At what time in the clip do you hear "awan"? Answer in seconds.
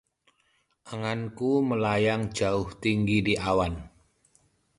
3.49-3.73